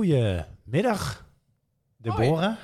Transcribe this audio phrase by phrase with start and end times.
[0.00, 1.26] Goedemiddag,
[1.96, 2.56] Deborah.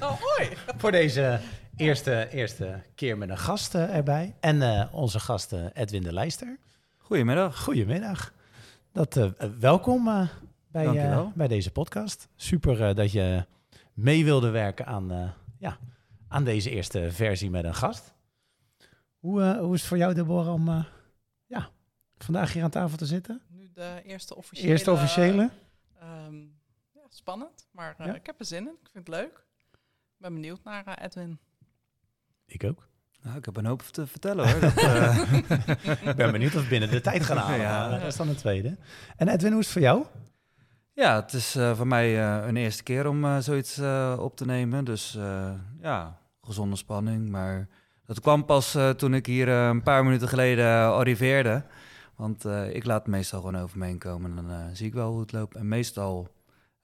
[0.00, 0.48] Oh, hoi.
[0.80, 1.40] Voor deze
[1.76, 4.34] eerste, eerste keer met een gast eh, erbij.
[4.40, 6.58] En eh, onze gast eh, Edwin de Lijster.
[6.96, 7.58] Goedemiddag.
[7.62, 8.32] Goedemiddag.
[8.92, 10.28] Dat, welkom eh,
[10.68, 12.28] bij, eh, bij deze podcast.
[12.36, 13.46] Super eh, dat je
[13.92, 15.78] mee wilde werken aan, eh, ja,
[16.28, 18.14] aan deze eerste versie met een gast.
[19.18, 20.84] Hoe, hoe is het voor jou, Deborah, om eh,
[21.46, 21.68] ja,
[22.18, 23.40] vandaag hier aan tafel te zitten?
[23.48, 24.68] Nu de eerste officiële.
[24.68, 25.50] Eerste officiële?
[26.00, 26.53] ehm, ja,
[27.16, 28.14] spannend, maar eh, Ja.
[28.14, 28.72] ik heb er zin in.
[28.82, 29.44] Ik vind het leuk.
[29.72, 31.38] Ik ben benieuwd naar eh, Edwin.
[32.46, 32.88] Ik ook.
[33.22, 34.60] Nou, ik heb een hoop te vertellen hoor.
[34.60, 35.32] Dat, eh,
[36.08, 37.58] Ik ben benieuwd of we binnen de tijd gaan halen.
[37.60, 37.88] Ja.
[37.88, 38.76] Dat is dan een tweede.
[39.16, 40.04] En Edwin, hoe is het voor jou?
[40.92, 43.78] ja, het is eh, voor mij eh, een eerste keer om zoiets
[44.18, 44.84] op te nemen.
[44.84, 47.28] Dus eh, ja, gezonde spanning.
[47.28, 47.68] Maar
[48.06, 51.64] dat kwam pas eh, toen ik hier een paar minuten geleden arriveerde.
[52.16, 54.38] Want eh, ik laat het meestal gewoon over me heen komen.
[54.38, 55.54] En dan zie ik wel hoe het loopt.
[55.56, 56.28] En meestal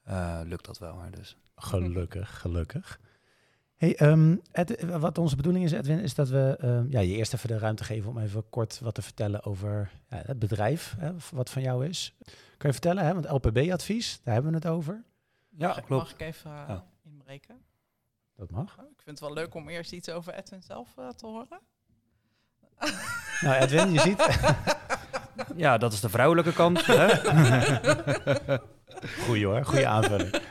[0.03, 0.95] eh, lukt dat wel.
[0.95, 1.37] Maar dus.
[1.55, 2.99] Gelukkig, gelukkig.
[3.75, 7.33] Hey, ehm, Ed- wat onze bedoeling is, Edwin, is dat we ehm, ja, je eerst
[7.33, 11.11] even de ruimte geven om even kort wat te vertellen over ja, het bedrijf, hè,
[11.31, 12.15] wat van jou is.
[12.57, 15.03] Kan je vertellen, hè, want LPB-advies, daar hebben we het over.
[15.49, 16.03] Ja, mag, ik- klopt.
[16.03, 16.83] Mag ik even eh, Ja.
[17.03, 17.61] inbreken?
[18.35, 18.77] Dat mag.
[18.79, 21.59] Oh, ik vind het wel leuk om eerst iets over Edwin zelf eh, te horen.
[23.41, 24.27] Nou, Edwin, je ziet.
[25.55, 26.85] Ja, dat is de vrouwelijke kant.
[26.85, 27.07] hè?
[29.25, 30.29] Goeie hoor, goede aanvulling.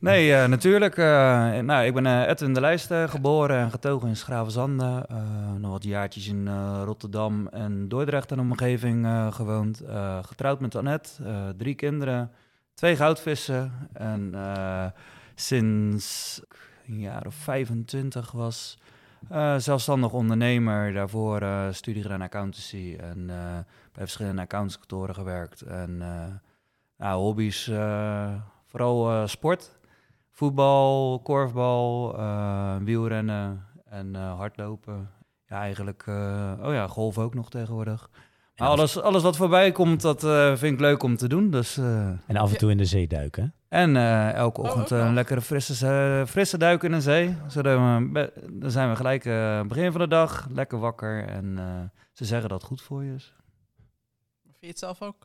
[0.00, 0.96] Nee, eh, natuurlijk.
[0.96, 5.06] eh, nou, ik ben eh, Edwin de Lijster, geboren en getogen in Schravenzande.
[5.58, 6.48] Nog wat jaartjes in
[6.84, 9.82] Rotterdam en Dordrecht en omgeving gewoond.
[10.22, 11.08] Getrouwd met Annette,
[11.56, 12.30] drie kinderen,
[12.74, 13.72] twee goudvissen.
[13.92, 14.34] En
[15.34, 16.40] sinds
[16.86, 18.78] een jaar of 25 was
[19.56, 20.92] zelfstandig ondernemer.
[20.92, 23.26] Daarvoor studie gedaan accountancy en
[23.92, 25.60] bij verschillende accountskantoren gewerkt.
[25.60, 26.02] En
[27.00, 28.34] nou, hobby's, eh,
[28.66, 29.78] vooral eh, sport.
[30.30, 35.10] Voetbal, korfbal, eh, wielrennen en eh, hardlopen.
[35.46, 38.10] Ja, eigenlijk, eh, oh ja, golf ook nog tegenwoordig.
[38.56, 41.50] Maar af- alles, alles wat voorbij komt, dat eh, vind ik leuk om te doen.
[41.50, 43.54] Dus, eh, En af en toe in de zee duiken.
[43.68, 47.36] en eh, elke Oh, ochtend een lekkere frisse, frisse duik in de zee.
[47.46, 51.24] Zodat we, dan zijn we gelijk eh, begin van de dag lekker wakker.
[51.26, 51.64] En eh,
[52.12, 53.34] ze zeggen dat het goed voor je is.
[54.42, 55.16] Vind je het zelf ook?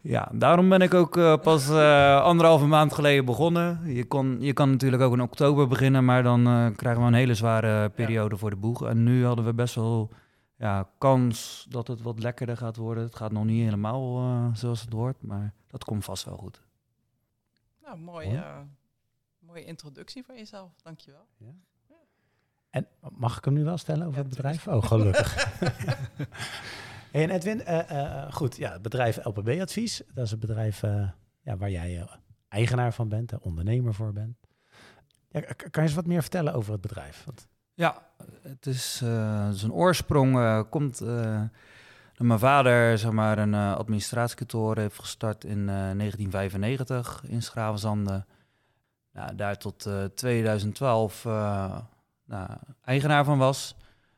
[0.00, 3.80] Ja, daarom ben ik ook eh, pas eh, anderhalve maand geleden begonnen.
[3.94, 7.14] Je, kon, je kan natuurlijk ook in oktober beginnen, maar dan eh, krijgen we een
[7.14, 8.86] hele zware periode voor de boeg.
[8.86, 10.10] En nu hadden we best wel
[10.58, 13.04] ja, kans dat het wat lekkerder gaat worden.
[13.04, 16.62] Het gaat nog niet helemaal eh, zoals het hoort, maar dat komt vast wel goed.
[17.84, 18.38] Nou, mooi, Mooi.
[18.38, 18.56] eh,
[19.38, 20.70] mooie introductie van jezelf.
[20.82, 21.26] Dankjewel.
[22.70, 22.86] En
[23.16, 24.68] mag ik hem nu wel stellen over Ja, het bedrijf?
[24.68, 25.34] Oh, gelukkig.
[27.12, 27.90] hey, en Edwin, eh,
[28.24, 31.08] eh, goed, ja, het bedrijf LPB Advies, dat is een bedrijf eh,
[31.40, 32.12] ja, waar jij eh,
[32.48, 34.36] eigenaar van bent, eh, ondernemer voor bent.
[35.28, 37.22] Ja, kan je eens wat meer vertellen over het bedrijf?
[37.24, 38.02] Want, Ja,
[38.42, 41.42] het is eh, zijn oorsprong eh, komt eh,
[42.16, 48.24] mijn vader zeg maar een eh, administratiekantoor heeft gestart in eh, 1995 in Schravenzande.
[49.12, 51.78] Nou, daar tot eh, 2012 eh,
[52.24, 52.50] nou,
[52.84, 53.76] eigenaar van was.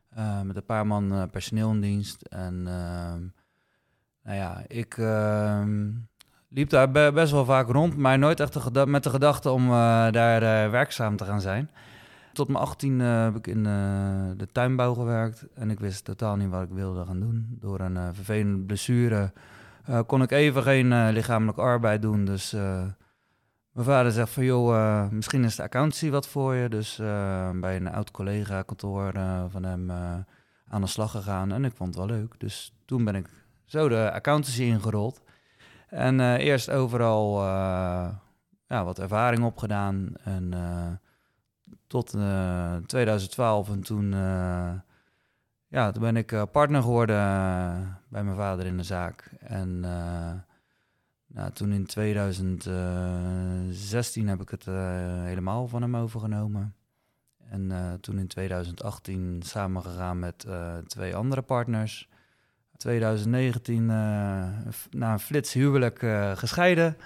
[0.09, 2.23] Eh, met een paar man eh, personeel in dienst.
[2.23, 3.21] En ehm,
[4.23, 5.91] nou ja, ik ehm,
[6.49, 10.11] liep daar be- best wel vaak rond, maar nooit echt met de gedachte om eh,
[10.11, 11.71] daar werkzaam te gaan zijn.
[12.33, 13.63] Tot mijn 18 heb ik in
[14.37, 17.57] de tuinbouw gewerkt en ik wist totaal niet wat ik wilde gaan doen.
[17.61, 19.33] Door een vervelende blessure
[20.07, 22.25] kon ik even geen lichamelijke arbeid doen.
[22.25, 22.57] Dus
[23.78, 26.69] mijn vader zegt van joh, eh, misschien is de accountancy wat voor je.
[26.69, 29.91] Dus eh, bij een oud collega kantoor eh, van hem
[30.69, 32.34] aan de slag gegaan en ik vond het wel leuk.
[32.38, 33.28] Dus toen ben ik
[33.65, 35.22] zo de accountancy ingerold.
[35.88, 37.41] En eerst overal
[38.67, 40.55] ja, wat ervaring opgedaan en...
[41.87, 44.11] tot eh, 2012 en toen,
[45.69, 47.17] ja, toen ben ik partner geworden
[48.08, 49.31] bij mijn vader in de zaak.
[49.41, 49.85] En
[51.29, 54.75] nou, toen in 2016 heb ik het eh,
[55.23, 56.75] helemaal van hem overgenomen.
[57.51, 62.09] En eh, toen in 2018 samengegaan met eh, twee andere partners.
[62.77, 66.97] 2019 eh, f- na een flits huwelijk eh, gescheiden.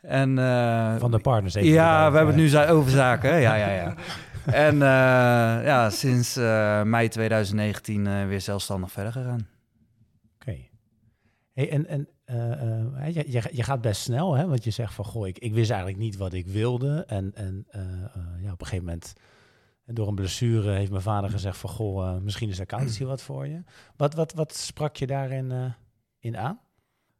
[0.00, 1.70] En, eh, van de partners even.
[1.70, 3.40] ja, we hebben het eh, nu over zaken.
[3.40, 3.94] Ja, ja, ja.
[4.66, 9.46] en eh, ja, sinds eh, mei 2019 eh, weer zelfstandig verder gegaan.
[10.34, 10.56] Oké.
[11.52, 14.46] Hey, en en eh, eh, hè, je, je, je gaat best snel, hè?
[14.46, 17.04] Want je zegt van, goh, ik, ik wist eigenlijk niet wat ik wilde.
[17.06, 19.12] En, en eh, eh, ja, op een gegeven moment,
[19.84, 23.22] en door een blessure, heeft mijn vader gezegd van, goh, eh, misschien is accountancy wat
[23.22, 23.62] voor je.
[23.96, 25.72] Wat, wat, wat sprak je daarin eh,
[26.18, 26.60] in aan?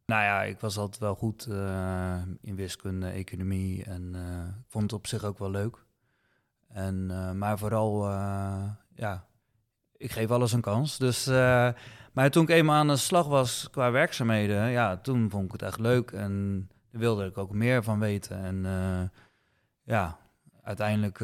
[0.07, 4.85] Nou ja, ik was altijd wel goed uh, in wiskunde, economie en uh, ik vond
[4.85, 5.85] het op zich ook wel leuk.
[6.69, 8.09] En, uh, maar vooral,
[8.95, 9.27] ja,
[9.97, 10.99] ik geef alles een kans.
[10.99, 11.29] Dus,
[12.13, 15.63] maar toen ik eenmaal aan de slag was qua werkzaamheden, ja, toen vond ik het
[15.63, 18.37] echt leuk en wilde ik ook meer van weten.
[18.45, 19.11] En
[19.83, 20.19] ja,
[20.63, 21.19] uiteindelijk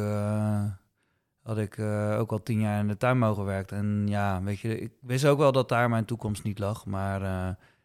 [1.43, 1.79] had ik
[2.19, 3.73] ook al tien jaar in de tuinbouw gewerkt.
[3.73, 7.21] En ja, weet je, ik wist ook wel dat daar mijn toekomst niet lag, maar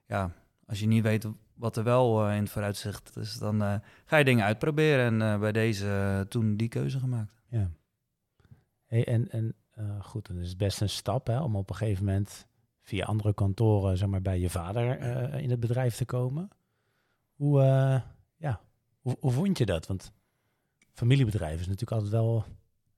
[0.06, 0.32] ja
[0.66, 4.46] als je niet weet wat er wel in het vooruitzicht is, dan ga je dingen
[4.46, 5.22] uitproberen.
[5.22, 7.42] En bij deze toen die keuze gemaakt.
[7.48, 7.70] Ja.
[8.86, 9.56] Hey, en en
[10.02, 12.48] goed, dan is het best een stap hè, om op een gegeven moment
[12.82, 15.00] via andere kantoren zeg maar, bij je vader
[15.40, 16.50] in het bedrijf te komen.
[17.34, 17.62] Hoe,
[18.38, 18.62] ja,
[19.00, 19.88] hoe, hoe vond je dat?
[19.88, 20.14] Want
[20.94, 22.46] familiebedrijf is natuurlijk altijd wel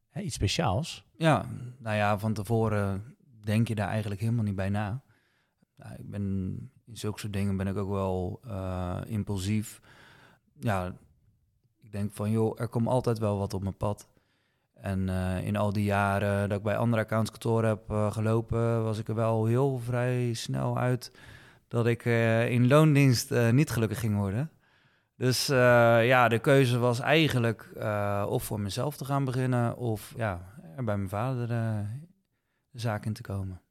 [0.09, 1.05] hè, iets speciaals.
[1.17, 1.45] Ja,
[1.77, 5.03] nou ja, van tevoren denk je daar eigenlijk helemaal niet bij na.
[5.75, 6.21] Nou, ik ben
[6.85, 9.81] in zulke soort dingen ben ik ook wel uh, impulsief.
[10.59, 10.95] Ja,
[11.81, 14.07] ik denk van joh, er komt altijd wel wat op mijn pad.
[14.83, 18.97] En uh, in al die jaren dat ik bij andere accountskantoren heb uh, gelopen, was
[18.97, 21.11] ik er wel heel vrij snel uit
[21.67, 22.05] dat ik
[22.49, 24.51] in loondienst niet gelukkig ging worden.
[25.15, 27.69] Dus ja, de keuze was eigenlijk
[28.27, 31.47] of voor mezelf te gaan beginnen of ja, er bij mijn vader
[32.69, 33.61] de zaak in te komen.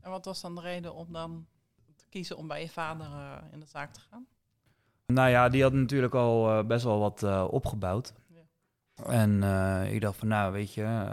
[0.00, 1.46] En wat was dan de reden om dan
[2.08, 3.06] kiezen om bij je vader
[3.52, 4.26] in de zaak te gaan?
[5.06, 8.12] Nou ja, die had natuurlijk al best wel wat opgebouwd.
[8.94, 9.42] En
[9.92, 11.06] ik dacht van, nou weet je,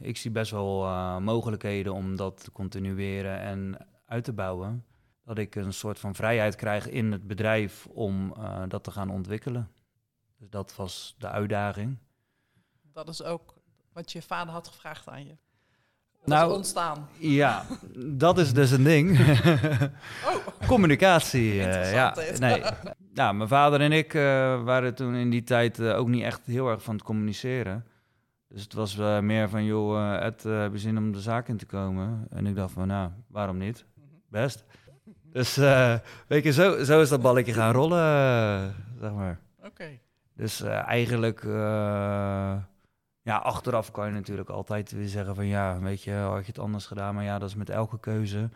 [0.00, 0.80] ik zie best wel
[1.20, 4.84] mogelijkheden om dat te continueren en uit te bouwen.
[5.24, 8.34] Dat ik een soort van vrijheid krijg in het bedrijf om
[8.68, 9.70] dat te gaan ontwikkelen.
[10.38, 11.98] Dus dat was de uitdaging.
[12.92, 13.54] Dat is ook
[13.92, 15.36] wat je vader had gevraagd aan je
[16.26, 17.08] nou, ontstaan.
[17.18, 17.64] Ja,
[17.96, 19.18] dat is dus een ding.
[20.28, 20.66] oh.
[20.66, 21.54] Communicatie.
[21.54, 22.62] Ja, nee.
[23.16, 24.22] Ja, mijn vader en ik uh,
[24.62, 27.86] waren toen in die tijd uh, ook niet echt heel erg van het communiceren.
[28.48, 31.66] Dus het was meer van, joh, Ed, heb je zin om de zaak in te
[31.66, 32.26] komen?
[32.30, 33.84] En ik dacht van, nou, waarom niet?
[34.28, 34.64] Best.
[35.32, 35.56] Dus,
[36.26, 39.38] weet je, zo, zo is dat balletje gaan rollen, zeg maar.
[39.64, 39.98] Oké.
[40.34, 41.42] Dus eigenlijk
[43.22, 46.58] ja, achteraf kan je natuurlijk altijd weer zeggen van ja, weet je, had je het
[46.58, 47.14] anders gedaan.
[47.14, 48.50] Maar ja, dat is met elke keuze.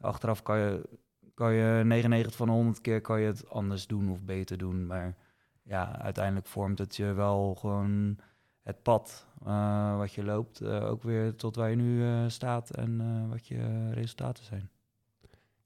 [0.00, 0.88] Achteraf kan je,
[1.38, 4.86] kan je 99 van 100 keer kan je het anders doen of beter doen.
[4.86, 5.16] Maar
[5.62, 8.18] ja, uiteindelijk vormt het je wel gewoon
[8.62, 10.62] het pad uh, wat je loopt.
[10.62, 14.70] Uh, ook weer tot waar je nu uh, staat en wat je resultaten zijn.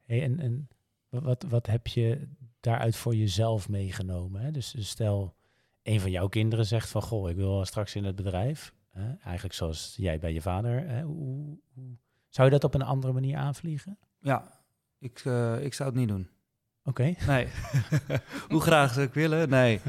[0.05, 0.69] Hey, en, en
[1.09, 2.29] wat, wat heb je
[2.61, 4.41] daaruit voor jezelf meegenomen?
[4.41, 4.51] Hè?
[4.51, 5.35] Dus, dus stel
[5.83, 8.75] een van jouw kinderen zegt van, goh, ik wil straks in het bedrijf.
[8.91, 9.15] Hè?
[9.15, 10.89] Eigenlijk zoals jij bij je vader.
[10.89, 11.03] Hè?
[11.03, 11.97] Hoe, hoe,
[12.29, 13.99] zou je dat op een andere manier aanvliegen?
[14.19, 14.62] Ja,
[15.03, 16.29] ik, uh, ik zou het niet doen.
[16.85, 17.15] Oké.
[17.27, 17.49] Nee.
[18.49, 19.49] hoe graag zou ik willen?
[19.49, 19.81] Nee.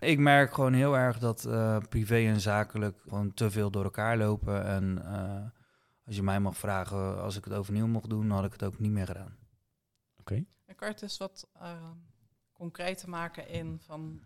[0.00, 4.16] Ik merk gewoon heel erg dat uh, privé en zakelijk gewoon te veel door elkaar
[4.16, 4.64] lopen.
[4.64, 5.46] En uh,
[6.06, 8.78] als je mij mag vragen, als ik het overnieuw mocht doen, had ik het ook
[8.78, 9.36] niet meer gedaan.
[10.16, 10.32] Oké.
[10.32, 10.46] Okay.
[10.66, 11.48] En kan je dus wat
[12.52, 14.20] concreet te maken in van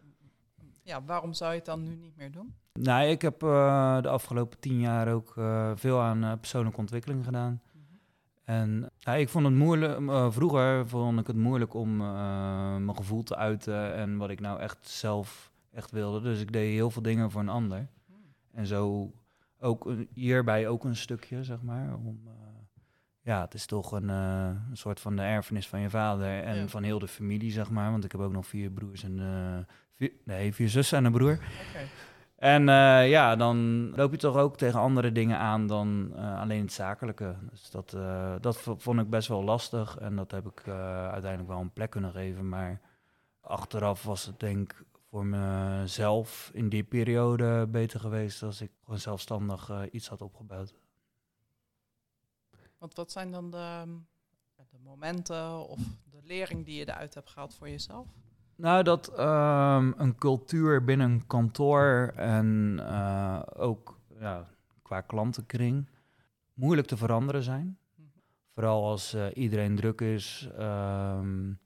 [0.84, 2.54] ja, waarom zou je het dan nu niet meer doen?
[2.72, 7.24] Nou, ik heb uh, de afgelopen tien jaar ook uh, veel aan uh, persoonlijke ontwikkeling
[7.24, 7.62] gedaan.
[7.72, 7.98] Mm -hmm.
[8.44, 10.00] En ja, ik vond het moeilijk,
[10.32, 11.96] vroeger vond ik het moeilijk om
[12.84, 16.20] mijn gevoel te uiten en wat ik nou echt zelf echt wilde.
[16.20, 17.88] Dus ik deed heel veel dingen voor een ander.
[18.52, 19.12] En zo
[19.58, 21.94] ook hierbij ook een stukje, zeg maar.
[21.94, 22.20] Om,
[23.20, 26.68] ja, het is toch een, een soort van de erfenis van je vader en ja.
[26.68, 27.90] van heel de familie, zeg maar.
[27.90, 31.32] Want ik heb ook nog vier broers en Vier, nee, vier zussen en een broer.
[31.32, 31.86] Okay.
[32.34, 36.60] En uh, ja, dan loop je toch ook tegen andere dingen aan dan uh, alleen
[36.60, 37.36] het zakelijke.
[37.50, 41.60] Dus dat, uh, dat vond ik best wel lastig en dat heb ik uiteindelijk wel
[41.60, 42.48] een plek kunnen geven.
[42.48, 42.80] Maar
[43.40, 49.00] achteraf was het denk ik voor mezelf in die periode beter geweest als ik gewoon
[49.00, 50.74] zelfstandig iets had opgebouwd.
[52.78, 53.84] Want wat zijn dan de,
[54.70, 55.78] de momenten of
[56.10, 58.06] de lering die je eruit hebt gehaald voor jezelf?
[58.56, 64.46] Nou, dat um, een cultuur binnen een kantoor en uh, ook ja,
[64.82, 65.88] qua klantenkring
[66.52, 67.78] moeilijk te veranderen zijn.
[68.50, 71.58] Vooral als uh, iedereen druk is, um,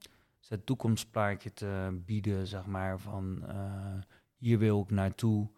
[0.49, 3.55] het toekomstplaatje te bieden, zeg maar, van uh,
[4.37, 5.49] hier wil ik naartoe.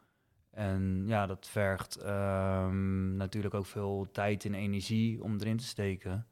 [0.51, 6.27] En ja, dat vergt um, natuurlijk ook veel tijd en energie om erin te steken.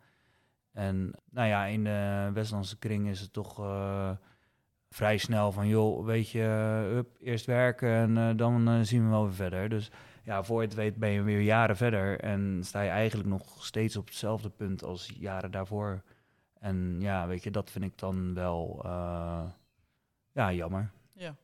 [0.73, 3.59] En nou ja, in de Westlandse kring is het toch
[4.91, 6.43] vrij snel van, joh, weet je,
[6.95, 9.69] up, eerst werken en uh, dan uh, zien we wel weer verder.
[9.69, 9.91] Dus
[10.23, 13.65] ja, voor je het weet ben je weer jaren verder en sta je eigenlijk nog
[13.65, 16.03] steeds op hetzelfde punt als jaren daarvoor.
[16.61, 19.45] En ja, weet je, dat vind ik dan wel eh,
[20.33, 20.91] ja, jammer.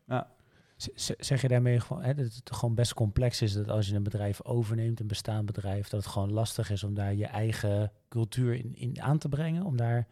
[0.06, 0.28] Ja.
[0.76, 3.94] Z- Zeg je daarmee gewoon hè, dat het gewoon best complex is dat als je
[3.94, 7.92] een bedrijf overneemt, een bestaand bedrijf, dat het gewoon lastig is om daar je eigen
[8.08, 9.62] cultuur in, in aan te brengen?
[9.64, 10.06] Om daar.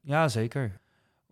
[0.00, 0.80] Ja, zeker.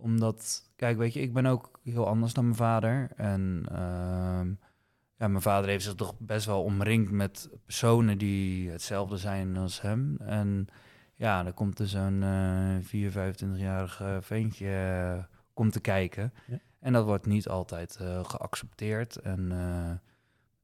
[0.04, 3.10] Omdat, kijk, weet je, ik ben ook heel anders dan mijn vader.
[3.16, 4.48] En ehm,
[5.16, 9.80] ja, mijn vader heeft zich toch best wel omringd met personen die hetzelfde zijn als
[9.80, 10.16] hem.
[10.18, 10.68] En
[11.14, 16.32] ja, dan komt er zo'n eh 4, 25-jarige ventje eh, komt te kijken.
[16.46, 16.58] Ja.
[16.80, 19.16] En dat wordt niet altijd eh, geaccepteerd.
[19.16, 19.90] En eh,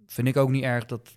[0.06, 1.16] vind ik ook niet erg dat...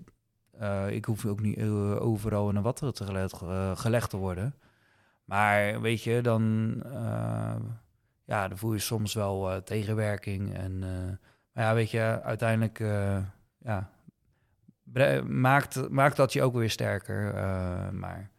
[0.90, 1.62] ik hoef ook niet
[2.00, 3.42] overal in een te gelegd,
[3.80, 4.56] gelegd te worden.
[5.26, 6.74] Maar weet je, dan,
[8.26, 10.54] ja, dan voel je soms wel eh, tegenwerking.
[10.54, 13.18] En, eh, maar ja, weet je, uiteindelijk eh,
[13.58, 13.90] ja,
[15.28, 17.34] maakt, maakt dat je ook weer sterker.
[17.94, 18.32] maar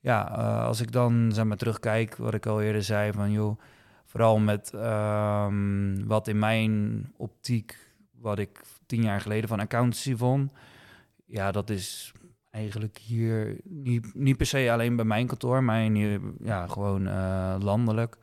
[0.00, 0.22] ja,
[0.66, 3.60] als ik dan zeg maar, terugkijk, wat ik al eerder zei, van joh,
[4.04, 10.52] vooral met ehm, wat in mijn optiek, wat ik tien jaar geleden van accountancy vond,
[11.26, 12.12] ja, dat is
[12.50, 17.02] eigenlijk hier niet, niet per se alleen bij mijn kantoor, maar hier, ja, gewoon
[17.62, 18.16] landelijk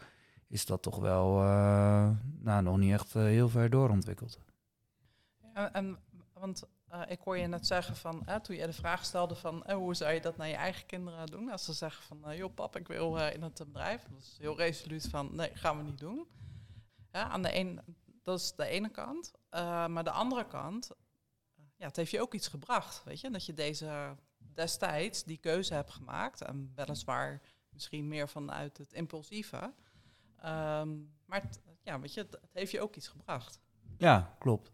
[0.48, 4.40] is dat toch wel eh, nou, nog niet echt eh, heel ver doorontwikkeld.
[5.54, 6.00] En, en,
[6.34, 9.96] want eh, ik hoor je net zeggen van, toen je de vraag stelde van, hoe
[9.96, 11.52] zou je dat naar je eigen kinderen doen?
[11.52, 14.04] Als ze zeggen van, joh pap, ik wil in het bedrijf.
[14.10, 16.28] Dat is heel resoluut van, nee, gaan we niet doen.
[17.12, 17.82] Ja, aan de een,
[18.24, 19.32] dat is de ene kant.
[19.90, 20.92] Maar de andere kant,
[21.76, 23.30] ja, het heeft je ook iets gebracht, weet je?
[23.32, 26.42] Dat je deze destijds die keuze hebt gemaakt.
[26.42, 29.74] En weliswaar misschien meer vanuit het impulsieve.
[30.42, 30.90] Ehm,
[31.26, 33.62] maar het, ja, weet je, het, het heeft je ook iets gebracht.
[33.98, 34.72] Ja, klopt.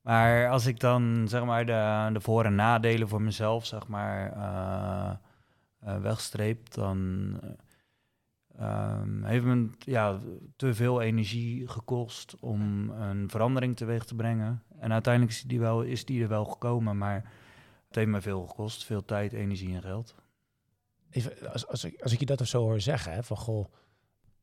[0.00, 4.32] Maar als ik dan zeg maar de, de voor- en nadelen voor mezelf zeg maar
[4.32, 5.16] eh,
[5.78, 7.50] eh, wegstreep, dan eh,
[8.58, 10.18] ehm, heeft me ja,
[10.56, 14.62] te veel energie gekost om een verandering teweeg te brengen.
[14.78, 17.32] En uiteindelijk is die, wel, is die er wel gekomen, maar
[17.86, 18.84] het heeft me veel gekost.
[18.84, 20.14] Veel tijd, energie en geld.
[21.10, 23.72] Even, als, als, ik, als ik je dat of zo hoor zeggen, hè, van goh,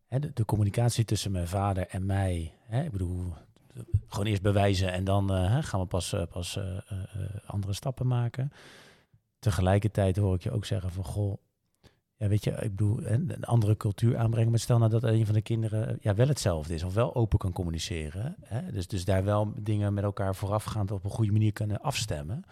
[0.08, 3.34] de, communicatie tussen mijn vader en mij, hè, ik bedoel,
[4.08, 6.78] gewoon eerst bewijzen en dan eh, gaan we pas, eh, pas eh,
[7.46, 8.52] andere stappen maken.
[9.40, 11.38] Tegelijkertijd hoor ik je ook zeggen van goh,
[12.16, 14.50] ja, weet je, ik bedoel, een andere cultuur aanbrengen.
[14.50, 17.38] Maar stel nou dat een van de kinderen ja, wel hetzelfde is of wel open
[17.40, 18.36] kan communiceren.
[18.44, 22.44] Hè, dus, dus daar wel dingen met elkaar voorafgaand op een goede manier kunnen afstemmen.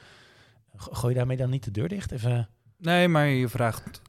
[0.75, 2.12] Go- Gooi je daarmee dan niet de deur dicht?
[2.12, 2.50] Even...
[2.77, 4.01] Nee, maar je vraagt,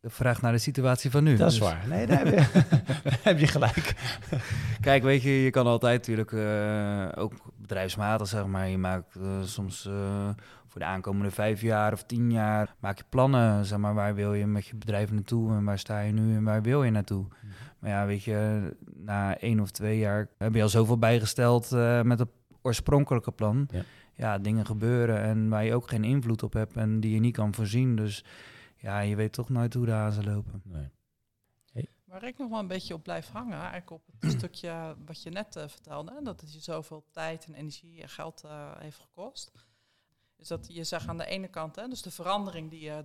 [0.00, 1.36] je vraagt naar de situatie van nu.
[1.36, 1.84] Dat is Dus- waar.
[1.88, 2.62] Nee, daar heb je,
[3.04, 3.94] daar heb je gelijk.
[4.80, 8.68] Kijk, weet je, je kan altijd natuurlijk eh, ook bedrijfsmatig, zeg maar.
[8.68, 10.28] Je maakt eh, soms eh,
[10.66, 13.94] voor de aankomende vijf jaar of tien jaar, maak je plannen, zeg maar.
[13.94, 16.84] Waar wil je met je bedrijf naartoe en waar sta je nu en waar wil
[16.84, 17.24] je naartoe?
[17.78, 18.60] Maar ja, weet je,
[18.96, 21.70] na één of twee jaar heb je al zoveel bijgesteld
[22.02, 22.28] met het
[22.62, 23.68] oorspronkelijke plan.
[23.70, 23.82] Ja.
[24.14, 24.38] Ja.
[24.38, 27.54] dingen gebeuren en waar je ook geen invloed op hebt en die je niet kan
[27.54, 27.96] voorzien.
[27.96, 28.24] Dus
[28.80, 30.62] ja, je weet toch nooit hoe de hazen lopen.
[30.64, 30.90] Nee.
[32.10, 35.30] Waar ik nog wel een beetje op blijf hangen, eigenlijk op het stukje wat je
[35.30, 38.98] net eh, vertelde, hè, dat het je zoveel tijd en energie en geld eh, heeft
[38.98, 39.52] gekost.
[40.36, 43.04] Is dat je zegt aan de ene kant, hè, dus de verandering die je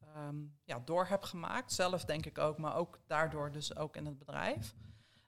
[0.00, 4.06] ehm, ja, door hebt gemaakt, zelf denk ik ook, maar ook daardoor dus ook in
[4.06, 4.74] het bedrijf.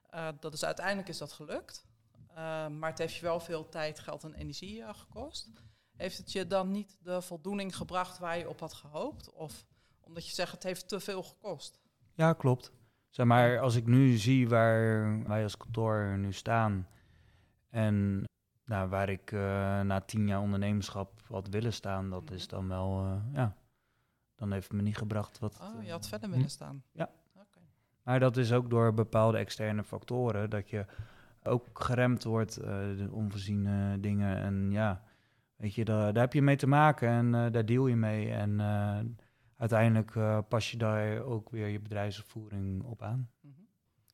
[0.09, 1.87] Eh, dat is uiteindelijk is dat gelukt.
[2.27, 5.49] Eh, maar het heeft je wel veel tijd, geld en energie gekost.
[5.95, 9.31] Heeft het je dan niet de voldoening gebracht waar je op had gehoopt?
[9.33, 9.65] Of
[10.09, 11.79] omdat je zegt het heeft te veel gekost?
[12.13, 12.71] Ja, klopt.
[13.09, 16.87] Zeg maar, als ik nu zie waar wij als kantoor nu staan
[17.69, 18.23] en
[18.65, 19.39] nou, waar ik eh,
[19.81, 23.55] na tien jaar ondernemerschap had willen staan, dat is dan wel, eh, ja,
[24.35, 25.59] dan heeft het me niet gebracht wat.
[25.61, 26.83] Oh, je had eh, verder willen staan.
[26.91, 27.09] Ja.
[27.35, 27.59] Oké.
[28.03, 30.85] Maar dat is ook door bepaalde externe factoren, dat je
[31.43, 34.37] ook geremd wordt, de onvoorziene dingen.
[34.37, 35.03] En ja,
[35.55, 38.31] weet je, daar, daar heb je mee te maken en daar deal je mee.
[38.31, 38.59] En
[39.59, 43.29] uiteindelijk eh, pas je daar ook weer je bedrijfsvoering op aan.
[43.41, 43.53] Mhm.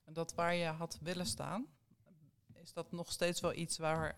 [0.03, 1.65] En dat waar je had willen staan,
[2.53, 4.15] is dat nog steeds wel iets waar,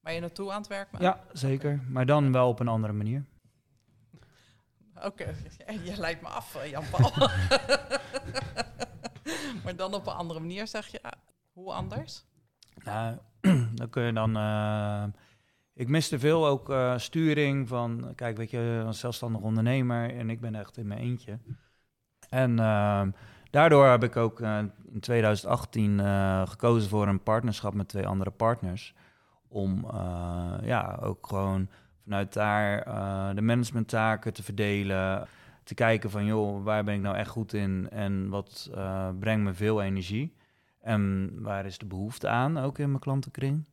[0.00, 1.02] waar je naartoe aan het werk bent?
[1.02, 1.82] Ja, zeker.
[1.88, 3.24] Maar dan wel op een andere manier.
[5.04, 5.34] Oké,
[5.84, 7.10] je leidt me af, eh, Jan-Paul.
[9.64, 11.00] maar dan op een andere manier zeg je,
[11.52, 12.24] hoe anders?
[12.84, 13.18] Nou,
[13.74, 14.36] dan kun je dan.
[14.36, 15.04] eh,
[15.82, 18.12] ik miste veel ook eh, sturing van.
[18.14, 21.38] Kijk, weet je, als zelfstandig ondernemer en ik ben echt in mijn eentje.
[22.28, 23.10] En ehm,
[23.50, 24.58] daardoor heb ik ook eh,
[24.92, 28.94] in 2018 eh, gekozen voor een partnerschap met twee andere partners.
[29.48, 29.86] Om
[30.62, 31.68] ja, ook gewoon
[32.04, 32.84] vanuit daar
[33.34, 35.28] de managementtaken te verdelen.
[35.64, 38.70] Te kijken van, joh, waar ben ik nou echt goed in en wat
[39.18, 40.36] brengt me veel energie?
[40.80, 43.64] En waar is de behoefte aan, ook in mijn klantenkring?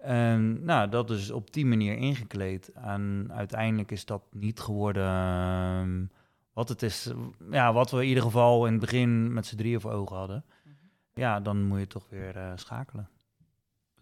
[0.00, 2.72] En nou, dat is op die manier ingekleed.
[2.72, 6.04] En uiteindelijk is dat niet geworden ehm,
[6.52, 7.12] wat het is.
[7.50, 10.44] Ja, wat we in ieder geval in het begin met z'n drieën voor ogen hadden.
[10.64, 10.74] Mhm.
[11.14, 13.08] Ja, dan moet je toch weer uh, schakelen.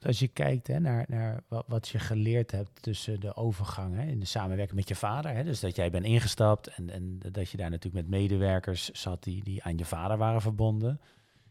[0.03, 4.07] Als je kijkt hè, naar, naar wat, wat, je geleerd hebt tussen de overgang hè,
[4.07, 5.35] in de samenwerking met je vader.
[5.35, 9.23] Hè, dus dat jij bent ingestapt en, en dat je daar natuurlijk met medewerkers zat
[9.23, 11.01] die, die aan je vader waren verbonden.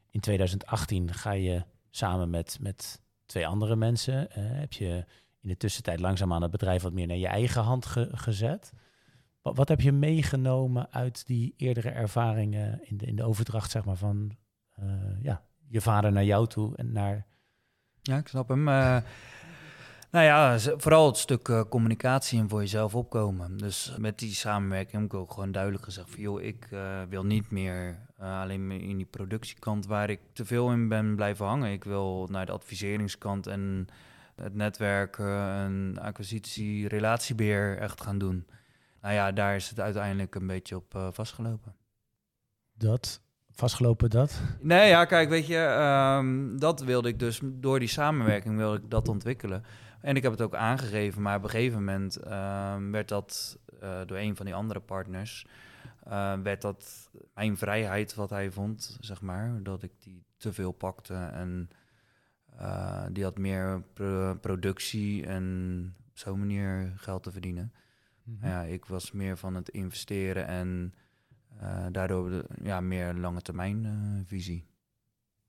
[0.10, 5.06] In 2018 ga je samen met, met twee andere mensen, uh, heb je
[5.42, 8.74] in de tussentijd langzaamaan het bedrijf wat meer naar je eigen hand gezet.
[9.42, 13.86] Wat, wat, heb je meegenomen uit die eerdere ervaringen in de, in de overdracht zeg
[13.86, 14.32] maar, van
[14.80, 14.86] uh,
[15.22, 17.26] ja, je vader naar jou toe en naar
[18.02, 18.68] ja, ik snap hem.
[20.18, 23.58] Uh, nou ja, vooral het stuk uh, communicatie en voor jezelf opkomen.
[23.58, 26.20] Dus met die samenwerking heb ik ook gewoon duidelijk gezegd van...
[26.20, 30.88] joh, ik uh, wil niet meer alleen in die productiekant waar ik te veel in
[30.88, 31.72] ben blijven hangen.
[31.72, 33.88] Ik wil naar de adviseringskant en
[34.36, 38.48] het netwerk en acquisitie, relatiebeheer echt gaan doen.
[39.02, 41.76] Nou ja, daar is het uiteindelijk een beetje op vastgelopen.
[42.74, 43.22] Dat
[43.58, 44.42] vastgelopen dat?
[44.62, 45.58] Nee, ja, kijk, weet je,
[46.20, 49.64] um, dat wilde ik dus door die samenwerking wilde ik dat ontwikkelen.
[50.02, 54.00] En ik heb het ook aangegeven, maar op een gegeven moment um, werd dat uh,
[54.06, 55.46] door een van die andere partners,
[56.08, 60.72] uh, werd dat mijn vrijheid wat hij vond, zeg maar, dat ik die te veel
[60.72, 61.70] pakte en
[62.62, 67.74] uh, die had meer pro productie en op zo'n manier geld te verdienen.
[68.24, 68.50] Mm -hmm.
[68.50, 70.94] Ja, ik was meer van het investeren en
[71.92, 73.92] daardoor de, ja, meer lange termijn uh,
[74.26, 74.66] visie.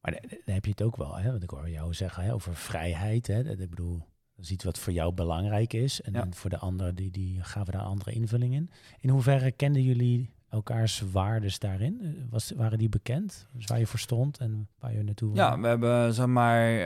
[0.00, 0.12] Maar
[0.44, 1.30] dan heb je het ook wel, hè?
[1.30, 3.26] want ik hoor jou zeggen hè, over vrijheid.
[3.26, 3.50] Hè?
[3.50, 3.98] Ik bedoel,
[4.34, 6.00] dat is iets wat voor jou belangrijk is.
[6.00, 6.20] En, ja.
[6.20, 8.70] en voor de anderen, die, die gaven daar andere invulling in.
[9.00, 12.00] In hoeverre kenden jullie elkaars waardes daarin?
[12.02, 13.46] Eh, was, waren die bekend?
[13.52, 16.80] Dus waar je voor stond en waar je naartoe Ja, we hebben, zeg maar,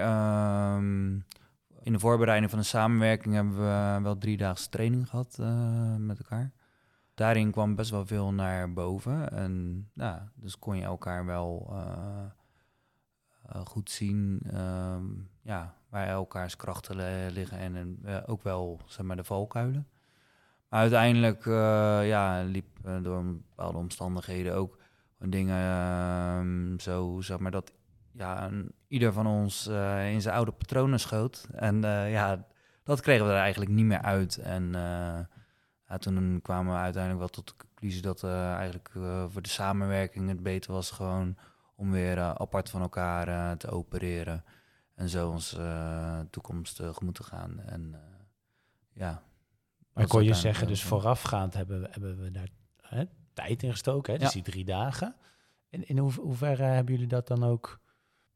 [0.77, 1.25] um,
[1.83, 6.18] in de voorbereiding van de samenwerking hebben we wel drie dagen training gehad uh, met
[6.18, 6.53] elkaar
[7.14, 9.31] daarin kwam best wel veel naar boven.
[9.33, 12.25] En nou, dus kon je elkaar wel uh,
[13.55, 14.96] uh, goed zien uh,
[15.42, 16.96] ja, waar elkaars krachten
[17.33, 19.87] liggen en, uh, ook wel zeg maar, de valkuilen.
[20.68, 21.44] Maar uiteindelijk
[22.05, 22.66] ja, liep
[23.03, 24.79] door bepaalde omstandigheden ook
[25.18, 27.72] dingen ehm, zo, zeg maar, dat
[28.12, 28.51] ja,
[28.88, 29.66] ieder van ons
[30.07, 31.48] in zijn oude patronen schoot.
[31.53, 32.46] En ja,
[32.85, 34.37] dat kregen we er eigenlijk niet meer uit.
[34.37, 34.75] En
[35.92, 39.48] ja, toen kwamen we uiteindelijk wel tot de conclusie dat uh, eigenlijk uh, voor de
[39.48, 41.37] samenwerking het beter was gewoon
[41.74, 44.44] om weer uh, apart van elkaar te opereren.
[44.94, 47.61] En zo onze toekomst tegemoet te gaan.
[47.61, 47.94] En
[48.92, 49.22] ja.
[49.92, 52.48] Maar kon je zeggen, dus voorafgaand hebben we, hebben we daar
[52.83, 54.18] hè, tijd in gestoken, hè?
[54.18, 54.35] dus ja.
[54.35, 55.14] die drie dagen.
[55.68, 57.81] In, in hoe, hoeverre hebben jullie dat dan ook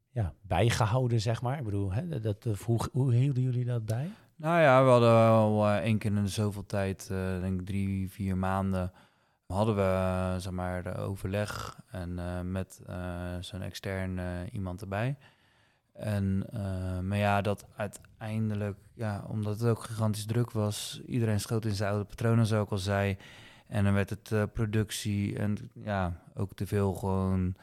[0.09, 1.57] ja, bijgehouden, zeg maar?
[1.57, 4.09] Ik bedoel, hè, dat, hoe, hoe hielden jullie dat bij?
[4.39, 8.11] Nou ja, we hadden wel uh, één keer in zoveel tijd, uh, denk ik drie,
[8.11, 8.91] vier maanden,
[9.47, 12.81] hadden we uh, zeg maar de overleg en met
[13.39, 14.19] zo'n extern
[14.51, 15.17] iemand erbij.
[15.93, 16.45] En,
[17.07, 21.89] maar ja, dat uiteindelijk, ja, omdat het ook gigantisch druk was, iedereen schoot in zijn
[21.89, 23.17] oude patronen, zoals ik al zei.
[23.67, 27.55] En dan werd het productie en ja, ook te veel gewoon.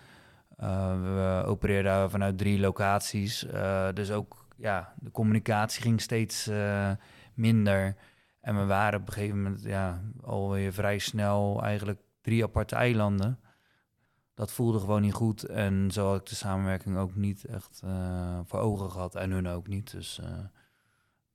[1.02, 3.46] we opereerden vanuit drie locaties,
[3.94, 6.92] dus ook ja, de communicatie ging steeds uh,
[7.34, 7.96] minder.
[8.40, 13.38] En we waren op een gegeven moment ja, alweer vrij snel eigenlijk drie aparte eilanden.
[14.34, 15.42] Dat voelde gewoon niet goed.
[15.42, 19.14] En zo had ik de samenwerking ook niet echt uh, voor ogen gehad.
[19.14, 19.90] En hun ook niet.
[19.90, 20.38] Dus uh,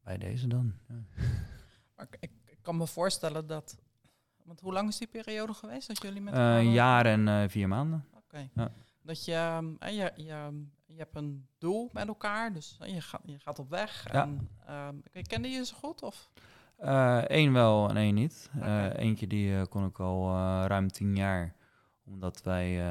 [0.04, 0.74] bij deze dan.
[0.88, 0.96] Ja.
[1.96, 3.78] Maar ik, ik, kan me voorstellen dat...
[4.44, 8.06] Want hoe lang is die periode geweest dat jullie met Een jaar en vier maanden.
[8.10, 8.24] Oké.
[8.24, 8.50] Okay.
[8.54, 8.72] Ja.
[9.02, 10.66] Dat je, je, je
[11.00, 14.08] je hebt een doel met elkaar, dus je, gaat, je gaat op weg.
[14.12, 14.24] Ja.
[14.24, 14.50] En,
[15.14, 16.02] uh, kende je ze goed?
[16.02, 16.30] Of?
[17.28, 18.50] Eén uh, wel en één niet.
[18.56, 18.90] Okay.
[18.90, 20.32] Uh, eentje die kon ik al
[20.66, 21.56] ruim tien jaar.
[22.06, 22.82] Omdat wij,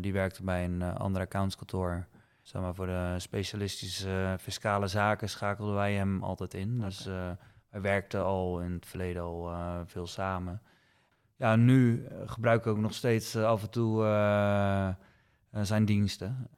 [0.00, 2.06] die werkte bij een ander accountskantoor.
[2.42, 6.74] Zeg maar voor de specialistische fiscale zaken schakelden wij hem altijd in.
[6.76, 6.88] Okay.
[6.88, 7.04] Dus
[7.70, 9.50] wij werkten al in het verleden al
[9.86, 10.62] veel samen.
[11.36, 14.02] Ja, nu gebruik ik ook nog steeds af en toe
[15.62, 16.48] zijn diensten.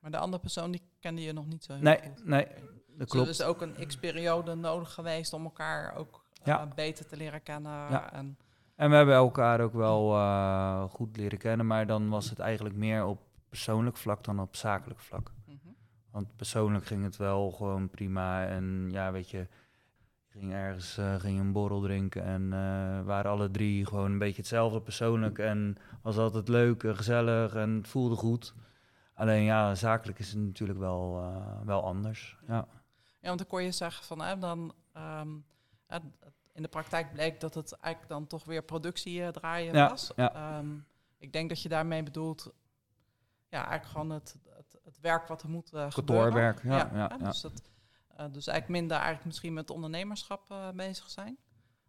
[0.00, 2.24] Maar de andere persoon die kende je nog niet zo heel nee, goed.
[2.24, 2.46] Nee,
[2.86, 3.26] dat klopt.
[3.26, 6.64] Dus er is ook een x-periode nodig geweest om elkaar ook ja.
[6.64, 7.72] uh, beter te leren kennen.
[7.72, 8.12] Ja.
[8.12, 8.38] En,
[8.74, 12.74] en we hebben elkaar ook wel uh, goed leren kennen, maar dan was het eigenlijk
[12.74, 15.32] meer op persoonlijk vlak dan op zakelijk vlak.
[15.46, 15.76] Mm -hmm.
[16.10, 18.46] Want persoonlijk ging het wel gewoon prima.
[18.46, 19.46] En ja, weet je,
[20.30, 24.40] ging ergens uh, ging een borrel drinken en uh, waren alle drie gewoon een beetje
[24.40, 28.54] hetzelfde persoonlijk en was altijd leuk en gezellig en het voelde goed.
[29.20, 32.36] Alleen ja, zakelijk is het natuurlijk wel, uh, wel anders.
[32.46, 32.54] Ja.
[33.20, 34.74] ja, want dan kon je zeggen van hè, dan
[35.20, 35.44] um,
[36.52, 40.12] in de praktijk bleek dat het eigenlijk dan toch weer productie draaien ja, was.
[40.16, 40.58] Ja.
[40.58, 40.86] Um,
[41.18, 42.52] ik denk dat je daarmee bedoelt,
[43.48, 47.28] ja, eigenlijk gewoon het, het, het werk wat er moet uh, Kantoorwerk, ja, ja, ja,
[47.28, 47.62] Dus, dat,
[48.16, 51.38] dus eigenlijk minder eigenlijk misschien met ondernemerschap bezig zijn.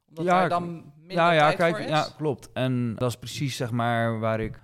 [0.09, 2.51] Omdat ja, daar dan minder ja, ja, kijk, ja, klopt.
[2.51, 4.59] En dat is precies zeg maar waar ik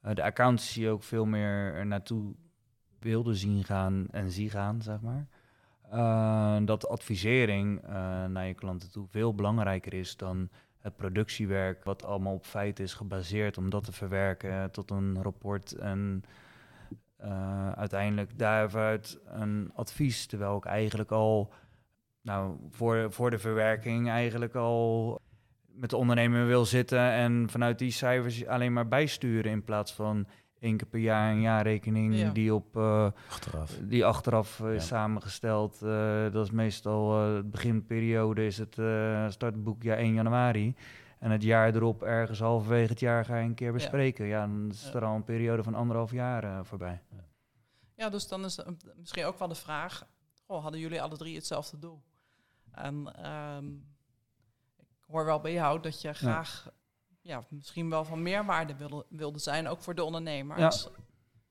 [0.00, 2.34] de accountancy ook veel meer naartoe
[2.98, 5.26] wilde zien gaan en zie gaan, zeg maar.
[5.92, 7.90] Uh, dat advisering uh,
[8.24, 12.94] naar je klanten toe veel belangrijker is dan het productiewerk, wat allemaal op feiten is
[12.94, 16.24] gebaseerd, om dat te verwerken tot een rapport en
[17.74, 20.26] uiteindelijk daaruit een advies.
[20.26, 21.52] Terwijl ik eigenlijk al,
[22.22, 25.20] nou, voor, voor de verwerking eigenlijk al
[25.80, 30.26] met de ondernemer wil zitten en vanuit die cijfers alleen maar bijsturen in plaats van
[30.58, 32.30] één keer per jaar een jaarrekening Ja.
[32.30, 33.78] die op uh, Achteraf.
[33.82, 34.86] die achteraf uh, is Ja.
[34.96, 35.80] samengesteld.
[35.82, 40.74] Uh, dat is meestal uh, het beginperiode is het uh, startboekjaar 1 januari.
[41.18, 44.26] En het jaar erop, ergens halverwege het jaar, ga je een keer bespreken.
[44.26, 47.00] Ja, dan is er al een periode van anderhalf jaar uh, voorbij.
[47.94, 48.58] Ja, dus dan is
[48.96, 50.06] misschien ook wel de vraag:
[50.46, 52.02] goh, hadden jullie alle drie hetzelfde doel?
[52.72, 53.64] En ehm,
[55.08, 56.70] hoor wel bij jou dat je graag
[57.20, 57.42] ja.
[57.48, 60.88] misschien wel van meerwaarde wilde, wilde zijn, ook voor de ondernemers.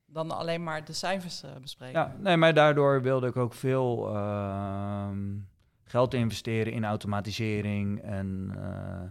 [0.05, 1.99] Dan alleen maar de cijfers uh, bespreken.
[1.99, 5.37] Ja, nee, maar daardoor wilde ik ook veel ehm,
[5.83, 8.01] geld investeren in automatisering.
[8.01, 9.03] En uh,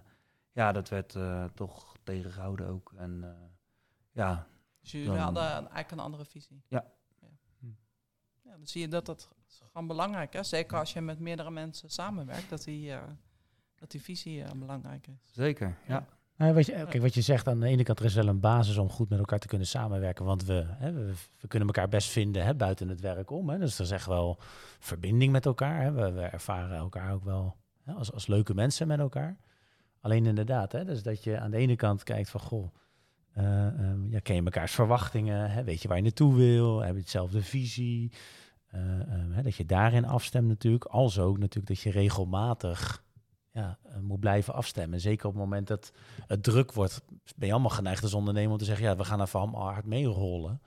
[0.53, 2.93] ja, dat werd uh, toch tegengehouden ook.
[2.97, 3.31] En uh,
[4.13, 4.47] ja.
[4.81, 6.63] Dus jullie dan, hadden eigenlijk een andere visie.
[6.69, 6.85] Ja.
[7.21, 7.29] ja.
[8.43, 10.49] ja dan zie je dat dat gewoon belangrijk is.
[10.49, 13.03] Zeker als je met meerdere mensen samenwerkt, dat die, uh,
[13.87, 15.31] dat die visie uh, belangrijk is.
[15.33, 16.07] Zeker, ja.
[16.37, 18.41] Nou, wat, je, kijk, wat je zegt, aan de ene kant er is wel een
[18.41, 20.25] basis om goed met elkaar te kunnen samenwerken.
[20.25, 23.49] Want we, hè, we, we, kunnen elkaar best vinden hè, buiten het werk om.
[23.49, 23.59] Hè.
[23.59, 24.39] Dus er is echt wel
[24.79, 25.83] verbinding met elkaar.
[25.83, 25.93] Hè.
[25.93, 29.37] We, we, ervaren elkaar ook wel hè, als, als leuke mensen met elkaar.
[30.01, 32.75] Alleen inderdaad, hè, dus dat je aan de ene kant kijkt van, goh,
[33.39, 35.51] uh, um, ja, ken je mekaars verwachtingen?
[35.51, 35.65] Hè?
[35.65, 36.81] Weet je waar je naartoe wil?
[36.81, 38.13] Heb je hetzelfde visie?
[38.75, 40.85] Uh, um, hè, dat je daarin afstemt natuurlijk.
[40.85, 43.05] Als ook natuurlijk dat je regelmatig
[43.57, 45.01] ja, uh, moet blijven afstemmen.
[45.01, 45.93] Zeker op het moment dat
[46.27, 47.03] het druk wordt,
[47.37, 49.85] ben je allemaal geneigd als ondernemer om te zeggen, ja, we gaan even allemaal hard
[49.85, 50.61] meerollen.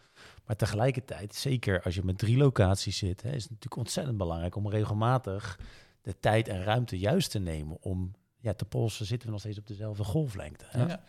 [0.45, 4.55] Maar tegelijkertijd, zeker als je met drie locaties zit, hè, is het natuurlijk ontzettend belangrijk
[4.55, 5.59] om regelmatig
[6.01, 9.57] de tijd en ruimte juist te nemen om ja, te polsen, zitten we nog steeds
[9.57, 10.65] op dezelfde golflengte.
[10.67, 10.85] Hè?
[10.85, 11.03] Ja.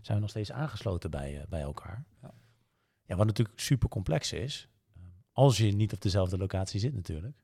[0.00, 2.04] Zijn we nog steeds aangesloten bij, uh, bij elkaar.
[2.22, 2.34] Ja.
[3.04, 7.36] ja, wat natuurlijk super complex is, uh, als je niet op dezelfde locatie zit natuurlijk,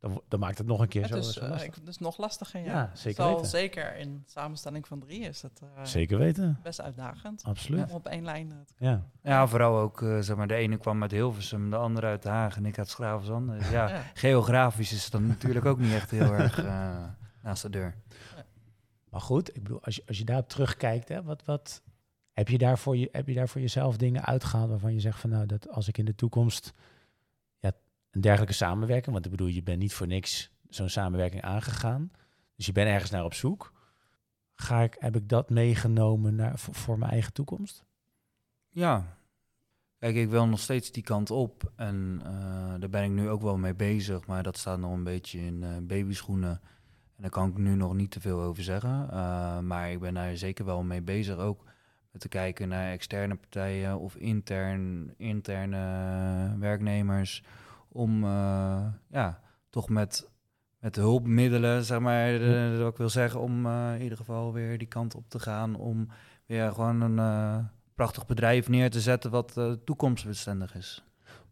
[0.00, 2.60] dan, dan maakt het nog een keer het zo, uh, ik, het is nog lastiger,
[2.60, 2.72] ja.
[2.72, 3.46] Ja, zeker Zal, weten.
[3.46, 6.58] Zeker in samenstelling van drie is het uh, Zeker weten.
[6.62, 7.44] best uitdagend.
[7.44, 7.88] Absoluut.
[7.88, 9.02] Om op één lijn te Ja.
[9.22, 12.32] Ja, vooral ook, uh, zeg maar, de ene kwam uit Hilversum, de andere uit Den
[12.32, 13.50] Haag en ik uit Schravenzand.
[13.50, 14.02] Dus ja, ja.
[14.14, 17.04] geografisch is het dan natuurlijk ook niet echt heel erg uh,
[17.42, 17.94] naast de deur.
[19.10, 21.82] Maar goed, ik bedoel, als je, als je daarop terugkijkt, hè, wat, wat,
[22.32, 25.20] heb, je daar voor je, heb je daar voor jezelf dingen uitgehaald waarvan je zegt
[25.20, 26.72] van nou, dat als ik in de toekomst
[28.10, 32.10] een dergelijke samenwerking, want ik bedoel, je bent niet voor niks zo'n samenwerking aangegaan,
[32.56, 33.72] dus je bent ergens naar op zoek.
[34.54, 37.84] Ga ik, heb ik dat meegenomen naar, voor, mijn eigen toekomst?
[38.68, 39.16] Ja.
[39.98, 43.42] Kijk, ik wil nog steeds die kant op en uh, daar ben ik nu ook
[43.42, 46.60] wel mee bezig, maar dat staat nog een beetje in uh, babyschoenen.
[47.16, 49.08] En daar kan ik nu nog niet te veel over zeggen.
[49.12, 51.36] Uh, maar ik ben daar zeker wel mee bezig.
[51.36, 51.64] Ook
[52.10, 57.42] met te kijken naar externe partijen of intern, interne werknemers.
[57.98, 60.30] Om uh, ja, toch met,
[60.80, 62.38] met hulpmiddelen, zeg maar,
[62.78, 65.74] wat ik wil zeggen, om uh, in ieder geval weer die kant op te gaan.
[65.74, 66.08] Om
[66.46, 71.04] weer gewoon een uh, prachtig bedrijf neer te zetten wat toekomstbestendig is.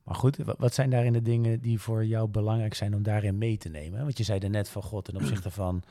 [0.06, 3.56] Maar goed, wat zijn daarin de dingen die voor jou belangrijk zijn om daarin mee
[3.56, 4.00] te nemen?
[4.00, 5.82] Want je zei er net van God ten opzichte van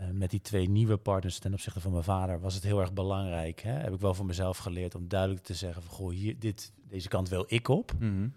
[0.00, 2.92] uh, met die twee nieuwe partners ten opzichte van mijn vader was het heel erg
[2.92, 3.60] belangrijk.
[3.60, 3.72] Hè?
[3.72, 7.08] Heb ik wel voor mezelf geleerd om duidelijk te zeggen van goh, hier, dit, deze
[7.08, 7.92] kant wil ik op.
[7.98, 8.32] Mm -hmm.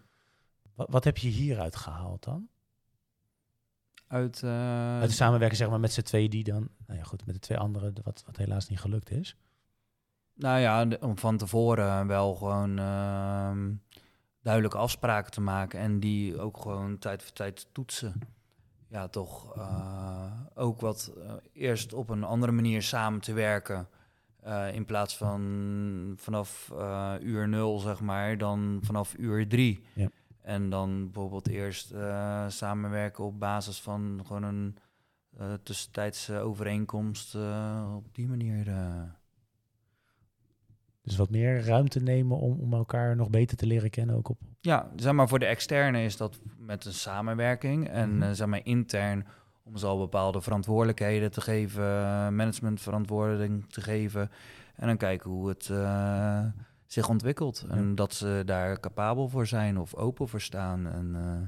[0.79, 2.47] Wat, wat, heb je hieruit gehaald dan?
[4.07, 7.25] Uit, uh, Uit de samenwerking zeg maar met z'n twee die dan, nou ja goed,
[7.25, 9.35] met de twee anderen wat, wat helaas niet gelukt is.
[10.33, 13.51] Nou ja, om van tevoren wel gewoon uh,
[14.41, 18.13] duidelijke afspraken te maken en die ook gewoon tijd voor tijd toetsen.
[18.87, 23.87] Ja, toch uh, ook wat uh, eerst op een andere manier samen te werken.
[24.45, 26.71] Uh, in plaats van vanaf
[27.21, 29.83] uur nul, zeg maar, dan vanaf uur drie.
[29.93, 30.09] Ja.
[30.49, 31.93] En dan bijvoorbeeld eerst
[32.47, 34.77] samenwerken op basis van gewoon een
[35.39, 37.35] uh, tussentijdse overeenkomst
[37.95, 38.65] op die manier.
[41.01, 44.39] Dus wat meer ruimte nemen om, om elkaar nog beter te leren kennen ook op.
[44.59, 47.89] Ja, zeg maar voor de externe is dat met een samenwerking.
[47.89, 49.25] En mm zeg maar intern
[49.63, 51.83] om ze al bepaalde verantwoordelijkheden te geven,
[52.35, 54.31] managementverantwoording te geven.
[54.75, 55.69] En dan kijken hoe het
[56.91, 57.65] zich ontwikkelt.
[57.69, 60.87] En dat ze daar capabel voor zijn of open voor staan.
[60.87, 61.47] En uh,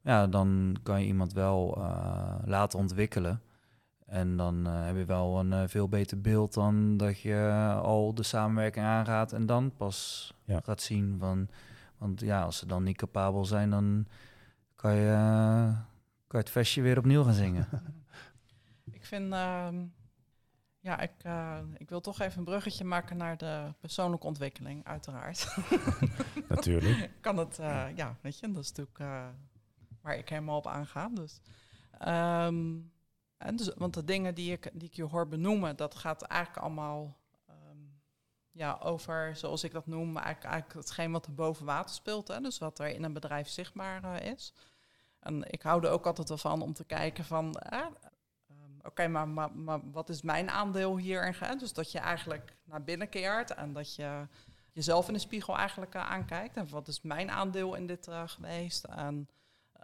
[0.00, 3.42] ja, dan kan je iemand wel uh, laten ontwikkelen.
[4.06, 8.84] En dan heb je wel een veel beter beeld dan dat je al de samenwerking
[8.84, 10.60] aangaat en dan pas ja.
[10.62, 11.48] gaat zien van.
[11.98, 14.06] Want ja, als ze dan niet capabel zijn, dan
[14.76, 15.14] kan je,
[16.26, 17.68] kan je het vestje weer opnieuw gaan zingen.
[18.98, 19.76] ik vind ehm,
[20.82, 25.56] ja, ik, uh, ik wil toch even een bruggetje maken naar de persoonlijke ontwikkeling, uiteraard.
[26.48, 27.10] Natuurlijk.
[27.20, 29.26] kan het, uh, ja, weet je, dat is natuurlijk uh,
[30.00, 31.08] waar ik helemaal op aanga.
[31.08, 31.40] Dus,
[32.08, 32.92] um,
[33.36, 36.64] en dus, want de dingen die ik, die ik je hoor benoemen, dat gaat eigenlijk
[36.64, 37.16] allemaal
[37.50, 38.00] um,
[38.50, 42.28] ja, over, zoals ik dat noem, eigenlijk, eigenlijk hetgeen wat er boven water speelt.
[42.28, 44.54] Hè, dus wat er in een bedrijf zichtbaar is.
[45.20, 47.56] En ik hou er ook altijd wel van om te kijken van,
[48.84, 51.36] oké, maar, maar, maar, wat is mijn aandeel hier?
[51.40, 54.26] En, dus dat je eigenlijk naar binnen keert en dat je
[54.72, 56.56] jezelf in de spiegel eigenlijk uh, aankijkt.
[56.56, 58.84] En wat is mijn aandeel in dit uh, geweest?
[58.84, 59.28] En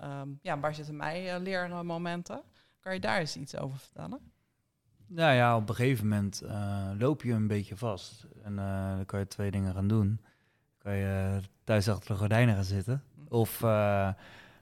[0.02, 2.42] um, ja, waar zitten mijn uh, leermomenten?
[2.80, 4.32] Kan je daar eens iets over vertellen?
[5.06, 6.42] Nou ja, op een gegeven moment
[6.98, 8.26] loop je een beetje vast.
[8.42, 10.20] En dan kan je twee dingen gaan doen.
[10.78, 13.04] kan je thuis achter de gordijnen gaan zitten.
[13.14, 13.34] Hm.
[13.34, 13.60] Of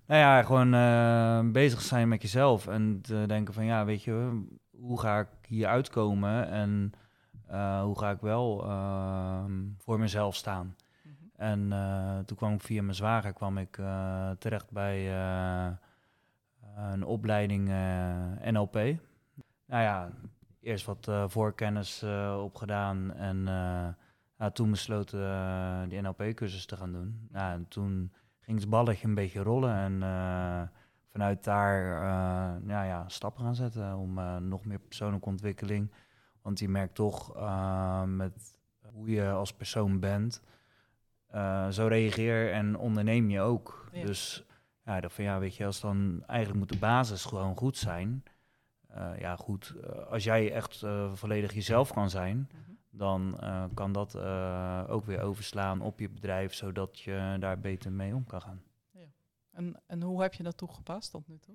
[0.06, 4.44] nou ja, gewoon uh, bezig zijn met jezelf en te denken van ja, weet je,
[4.70, 6.92] hoe ga ik hier uitkomen en
[7.50, 9.44] uh, hoe ga ik wel uh,
[9.78, 10.76] voor mezelf staan.
[11.02, 11.30] Mm -hmm.
[11.36, 13.80] En eh, toen kwam ik via mijn zwager kwam ik
[14.38, 15.12] terecht bij
[16.76, 17.68] een opleiding
[18.50, 18.74] NLP.
[19.66, 20.10] Nou ja,
[20.60, 22.04] eerst wat voorkennis
[22.38, 23.46] opgedaan en
[24.52, 27.28] toen besloten die NLP-cursus te gaan doen.
[27.30, 28.12] Nou, en toen
[28.46, 29.74] ging het balletje een beetje rollen.
[29.74, 30.62] En uh,
[31.12, 35.92] vanuit daar uh, ja, ja, stappen gaan zetten om uh, nog meer persoonlijke ontwikkeling.
[36.42, 37.35] Want je merkt toch
[38.06, 38.59] met
[38.92, 40.42] hoe je als persoon bent,
[41.70, 43.88] zo reageer en onderneem je ook.
[43.92, 44.44] Dus
[44.85, 48.22] ja, dat van ja, weet je, als dan eigenlijk moet de basis gewoon goed zijn.
[49.18, 49.74] ja, goed,
[50.11, 55.20] als jij echt volledig jezelf kan zijn, mhm dan uh, kan dat uh, ook weer
[55.20, 58.62] overslaan op je bedrijf, zodat je daar beter mee om kan gaan.
[58.90, 59.06] Ja.
[59.52, 61.54] En, en hoe heb je dat toegepast tot nu toe?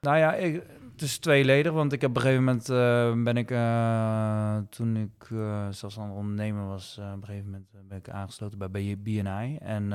[0.00, 3.36] Nou ja, ik, het is tweeledig, want ik heb op een gegeven moment uh, ben
[3.36, 3.48] ik,
[4.70, 5.26] toen ik
[5.70, 9.56] zelfstandig ondernemer was, op een gegeven moment ben ik aangesloten bij BNI.
[9.56, 9.88] En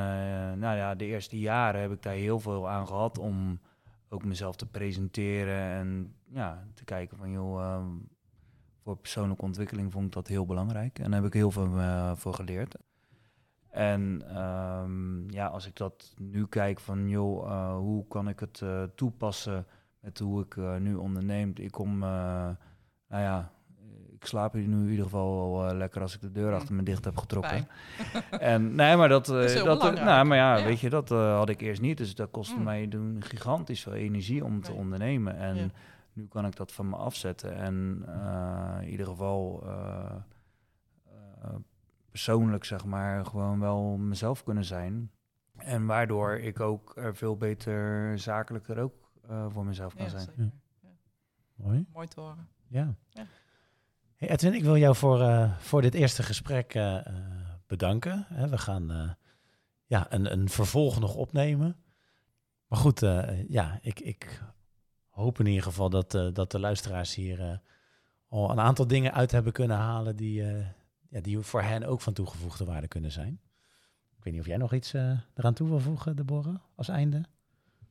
[0.59, 3.59] nou ja, de eerste jaren heb ik daar heel veel aan gehad om
[4.09, 7.85] ook mezelf te presenteren en ja, te kijken van joh,
[8.85, 10.99] voor persoonlijke ontwikkeling vond ik dat heel belangrijk.
[10.99, 12.75] En daar heb ik heel veel uh, voor geleerd.
[13.69, 18.61] En um, ja, als ik dat nu kijk van, joh, uh, hoe kan ik het
[18.63, 19.65] uh, toepassen
[19.99, 21.51] met hoe ik nu onderneem?
[21.55, 22.55] Ik kom, nou
[23.07, 23.51] ja,
[24.13, 26.83] ik slaap hier nu in ieder geval wel lekker als ik de deur achter me
[26.83, 27.67] dicht heb getrokken.
[28.39, 31.61] en nee, maar dat, dat, dat nou, maar ja, ja, weet je, dat had ik
[31.61, 31.97] eerst niet.
[31.97, 32.63] Dus dat kostte mm.
[32.63, 35.37] mij doen gigantisch veel energie om te ondernemen.
[35.37, 35.69] En ja
[36.15, 40.15] nu kan ik dat van me afzetten en uh, in ieder geval uh,
[41.07, 41.55] uh,
[42.09, 45.11] persoonlijk, zeg maar, gewoon wel mezelf kunnen zijn.
[45.55, 49.11] En waardoor ik ook er veel beter zakelijker ook
[49.49, 50.29] voor mezelf kan zijn.
[50.35, 50.49] Ja.
[50.81, 50.89] Ja.
[51.55, 51.85] Mooi.
[51.93, 52.47] Mooi te horen.
[52.67, 52.95] Ja.
[53.09, 53.25] ja.
[54.15, 56.79] Hey Edwin, ik wil jou voor, voor dit eerste gesprek
[57.67, 58.25] bedanken.
[58.49, 59.17] we gaan
[59.85, 61.75] ja, een, een vervolg nog opnemen.
[62.67, 62.99] Maar goed,
[63.47, 64.41] ja, ik, ik
[65.15, 67.57] hoop in ieder geval dat, uh, dat de luisteraars hier uh,
[68.27, 70.65] al een aantal dingen uit hebben kunnen halen die, uh,
[71.09, 73.39] ja, die voor hen ook van toegevoegde waarde kunnen zijn.
[74.17, 74.93] Ik weet niet of jij nog iets
[75.33, 77.23] eraan toe wil voegen, Deborah, als einde?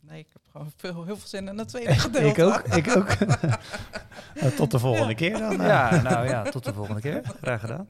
[0.01, 2.29] Nee, ik heb gewoon veel, heel veel zin in het tweede gedeelte.
[2.29, 3.11] ik ook, ik ook.
[4.57, 5.57] tot de volgende keer dan.
[5.57, 7.23] Ja, nou ja, tot de volgende keer.
[7.41, 7.89] Graag gedaan.